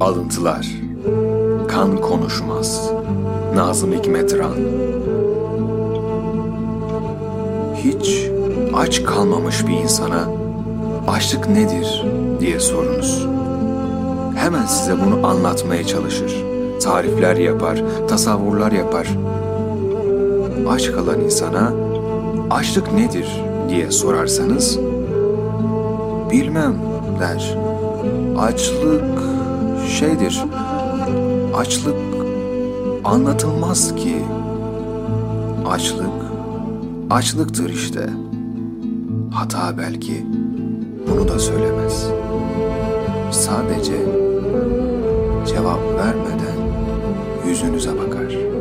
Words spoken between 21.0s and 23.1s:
insana açlık